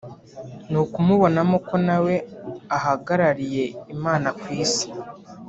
[0.71, 2.15] ni ukumubonamo ko na we
[2.77, 3.63] ahagarariye
[3.95, 4.87] Imana ku Isi”